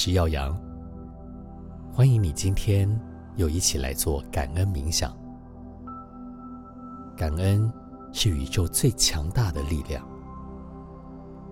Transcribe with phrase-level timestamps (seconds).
[0.00, 0.56] 是耀阳。
[1.92, 2.88] 欢迎你今天
[3.34, 5.12] 又一起来做感恩冥想。
[7.16, 7.68] 感恩
[8.12, 10.06] 是宇宙最强大的力量，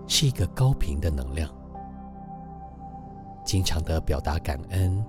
[0.07, 1.53] 是一个高频的能量。
[3.43, 5.05] 经常的表达感恩，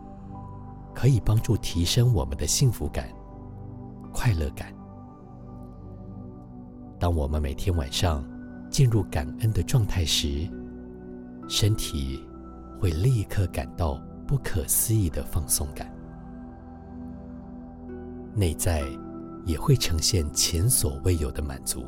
[0.93, 3.09] 可以帮助提升我们的幸福感、
[4.13, 4.75] 快乐感。
[6.99, 8.29] 当我们每天晚上
[8.69, 10.51] 进入感恩的状态时，
[11.49, 12.21] 身体
[12.81, 15.93] 会立刻感到不可思议的放松感，
[18.35, 18.85] 内在
[19.45, 21.85] 也会呈现前所未有的满足。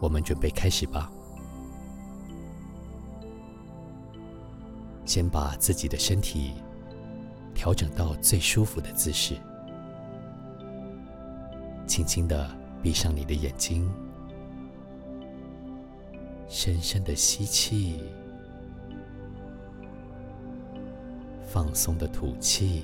[0.00, 1.10] 我们准备开始吧。
[5.06, 6.52] 先把自己的身体
[7.54, 9.36] 调整到最舒服的姿势，
[11.86, 12.50] 轻轻的
[12.82, 13.88] 闭上你的眼睛。
[16.58, 18.00] 深深的吸气，
[21.46, 22.82] 放松的吐气，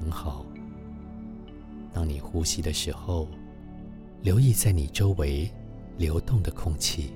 [0.00, 0.46] 很好。
[1.92, 3.26] 当你呼吸的时候，
[4.22, 5.50] 留意在你周围
[5.98, 7.12] 流动的空气。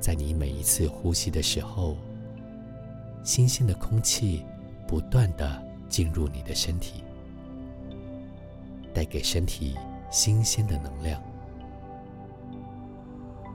[0.00, 1.94] 在你每一次呼吸的时候，
[3.22, 4.42] 新鲜的空气
[4.88, 7.04] 不断的进入你的身体，
[8.94, 9.76] 带给身体。
[10.14, 11.20] 新鲜的能量，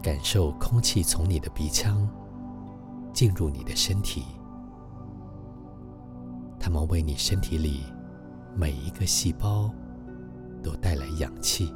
[0.03, 2.05] 感受空气从你的鼻腔
[3.13, 4.25] 进入你的身体，
[6.59, 7.85] 它们为你身体里
[8.57, 9.71] 每一个细胞
[10.61, 11.73] 都带来氧气，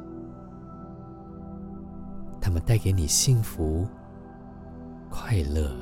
[2.38, 3.88] 它们带给你幸福、
[5.08, 5.74] 快乐、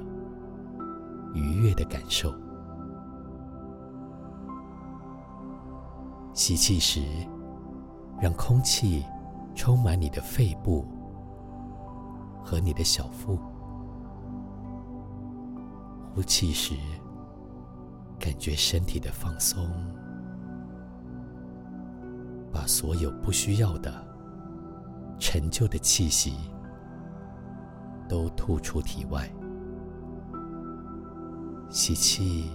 [1.34, 2.32] 愉悦的感受。
[6.34, 7.02] 吸气时。
[8.22, 9.04] 让空气
[9.52, 10.86] 充满你的肺部
[12.40, 13.36] 和你的小腹。
[16.14, 16.76] 呼气时，
[18.20, 19.68] 感觉身体的放松，
[22.52, 23.92] 把所有不需要的、
[25.18, 26.36] 陈旧的气息
[28.08, 29.28] 都吐出体外。
[31.70, 32.48] 吸气，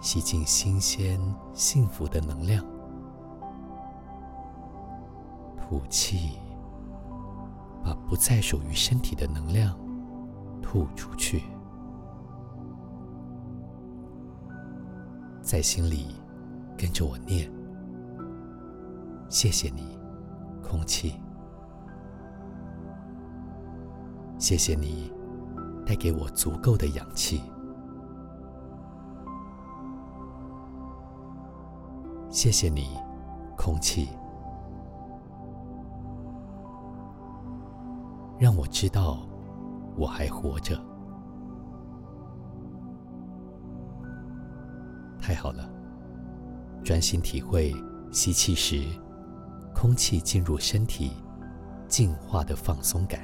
[0.00, 1.20] 吸进新鲜、
[1.52, 2.64] 幸福的能量。
[5.62, 6.38] 吐气，
[7.84, 9.78] 把不再属于身体的能量
[10.60, 11.44] 吐出去。
[15.40, 16.16] 在心里
[16.76, 17.50] 跟着我念：
[19.28, 19.96] 谢谢你，
[20.62, 21.12] 空气；
[24.38, 25.12] 谢谢你，
[25.86, 27.40] 带给我足够的氧气；
[32.28, 32.98] 谢谢你，
[33.56, 34.08] 空气。
[38.42, 39.24] 让我知道
[39.96, 40.76] 我还活着，
[45.16, 45.70] 太好了！
[46.82, 47.72] 专心体会
[48.10, 48.84] 吸气时
[49.72, 51.12] 空气进入身体
[51.86, 53.20] 净化的放松感，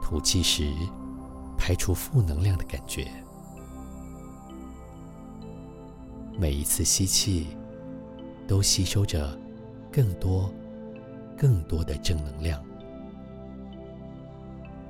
[0.00, 0.72] 吐气时
[1.58, 3.10] 排出负能量的感觉。
[6.38, 7.56] 每一次吸气。
[8.50, 9.38] 都吸收着
[9.92, 10.52] 更多、
[11.38, 12.60] 更多的正能量。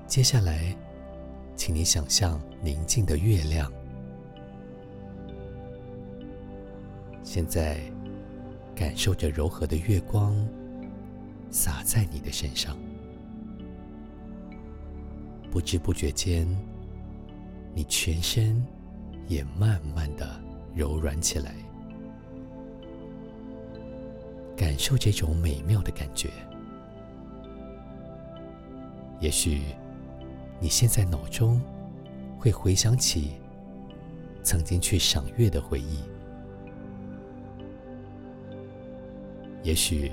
[0.07, 0.75] 接下来，
[1.57, 3.71] 请你想象宁静的月亮。
[7.23, 7.83] 现在，
[8.75, 10.35] 感受着柔和的月光
[11.51, 12.75] 洒在你的身上，
[15.51, 16.49] 不知不觉间，
[17.75, 18.67] 你全身
[19.29, 20.41] 也慢慢的
[20.75, 21.55] 柔软起来。
[24.61, 26.29] 感受这种美妙的感觉。
[29.19, 29.63] 也许
[30.61, 31.59] 你现在脑中
[32.39, 33.41] 会回想起
[34.43, 36.01] 曾经去赏月的回忆，
[39.63, 40.13] 也许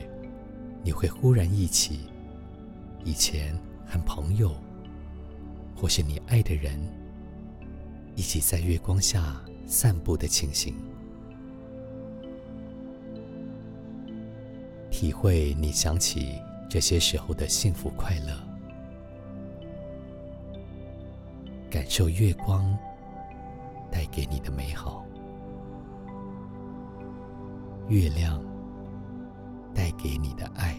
[0.81, 2.07] 你会忽然忆起
[3.03, 3.53] 以前
[3.85, 4.55] 和朋友
[5.75, 6.79] 或是你爱的人
[8.15, 10.73] 一起在月光下散步的情形。
[14.99, 18.35] 体会你想起这些时候的幸福快乐，
[21.69, 22.75] 感受月光
[23.91, 25.05] 带给你的美好，
[27.87, 28.43] 月亮
[29.71, 30.75] 带给你的爱。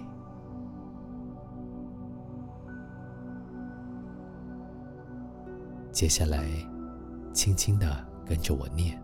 [5.92, 6.44] 接下来，
[7.32, 9.00] 轻轻的跟着我念：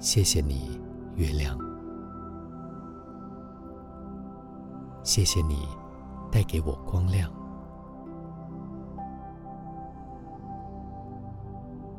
[0.00, 0.80] 谢谢你，
[1.14, 1.71] 月亮。
[5.02, 5.68] 谢谢你
[6.30, 7.30] 带给我光亮。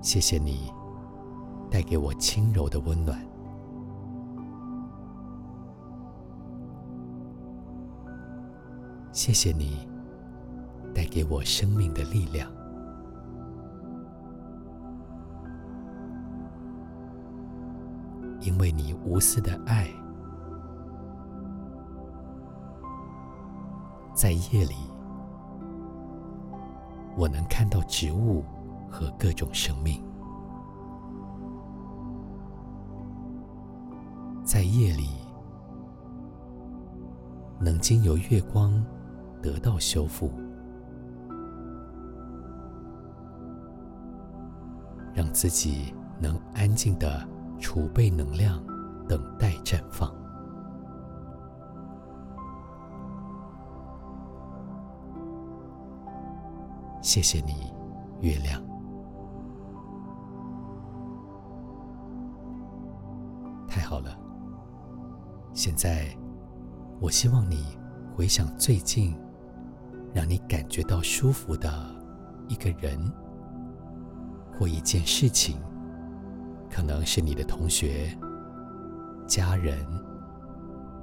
[0.01, 0.71] 谢谢你
[1.71, 3.19] 带给我轻柔的温暖。
[9.11, 9.88] 谢谢你
[10.94, 12.51] 带给我生命的力量。
[18.41, 19.89] 因为你无私的爱，
[24.23, 24.75] 在夜里，
[27.17, 28.41] 我能看到植物
[28.89, 30.01] 和各种生命；
[34.45, 35.09] 在夜里，
[37.59, 38.81] 能经由月光
[39.41, 40.31] 得到修复，
[45.13, 47.27] 让自己能安静的。
[47.59, 48.63] 储备能量，
[49.05, 50.22] 等待绽放。
[57.03, 57.73] 谢谢你，
[58.21, 58.63] 月亮。
[63.67, 64.17] 太好了。
[65.53, 66.07] 现在，
[67.01, 67.77] 我希望你
[68.15, 69.13] 回想最近
[70.13, 71.94] 让你感觉到舒服的
[72.47, 72.97] 一个人
[74.57, 75.59] 或一件事情。
[76.71, 78.17] 可能是你的同学、
[79.27, 79.85] 家人、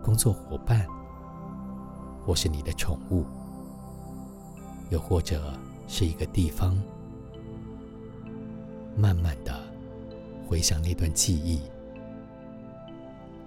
[0.02, 0.84] 工作伙伴，
[2.24, 3.24] 或是你的宠物，
[4.88, 5.52] 又或者
[5.92, 6.80] 是一个地方。
[8.96, 9.52] 慢慢的
[10.46, 11.62] 回想那段记忆，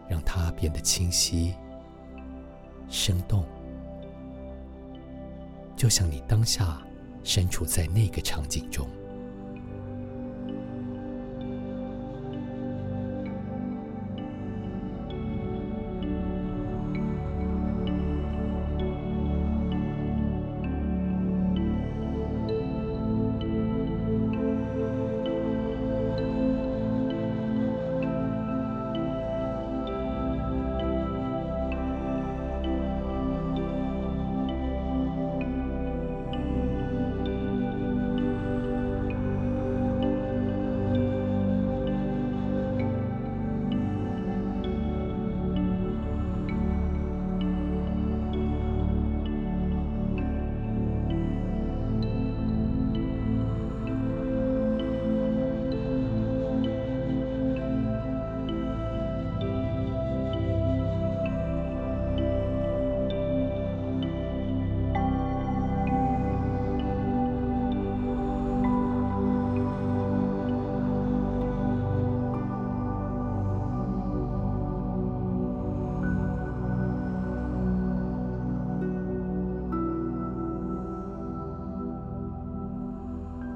[0.09, 1.53] 让它变得清晰、
[2.89, 3.45] 生动，
[5.77, 6.81] 就像你当下
[7.23, 8.87] 身处在那个场景中。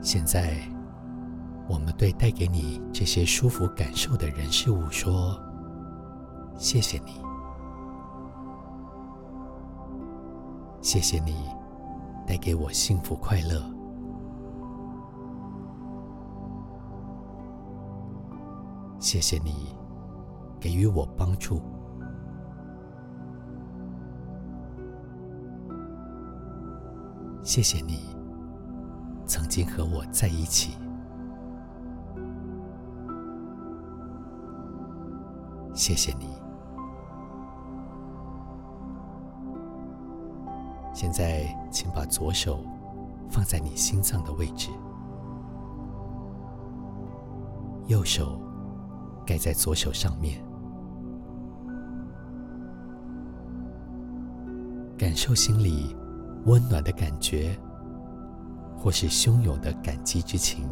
[0.07, 0.53] 现在，
[1.67, 5.37] 我们对带给你这些舒服感受的人事物说
[6.55, 7.21] ：“谢谢你，
[10.81, 11.49] 谢谢你
[12.25, 13.61] 带给我幸福快乐，
[18.97, 19.75] 谢谢你
[20.57, 21.61] 给予我帮助，
[27.43, 28.07] 谢谢你。”
[29.27, 30.77] 曾经和我在一起，
[35.73, 36.27] 谢谢你。
[40.93, 42.63] 现在，请把左手
[43.29, 44.69] 放在你心脏的位置，
[47.87, 48.41] 右手
[49.25, 50.41] 盖在左手上面，
[54.97, 55.95] 感受心里
[56.45, 57.55] 温暖的感觉。
[58.79, 60.69] 或是汹涌的感激之情，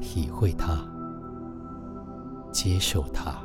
[0.00, 0.78] 体会它，
[2.52, 3.42] 接受它，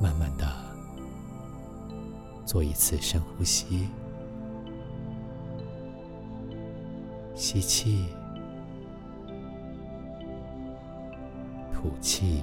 [0.00, 0.46] 慢慢的
[2.44, 3.88] 做一次深呼吸，
[7.34, 8.06] 吸气，
[11.72, 12.42] 吐气，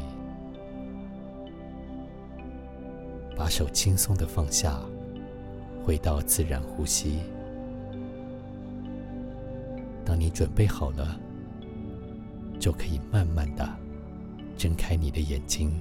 [3.37, 4.81] 把手轻松的放下。
[5.85, 7.19] 回到自然呼吸。
[10.03, 11.15] 当你准备好了，
[12.59, 13.69] 就可以慢慢的
[14.57, 15.71] 睁开你的眼睛。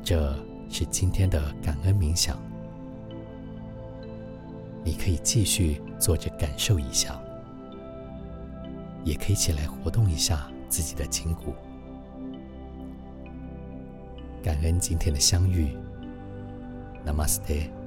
[0.00, 0.32] 这
[0.70, 2.38] 是今天的感恩冥想，
[4.84, 7.20] 你可以继续坐着感受一下。
[9.04, 11.54] 也可以起来活动一下自己的筋骨。
[14.42, 15.74] 感恩今天的相遇
[17.04, 17.77] ナマステ。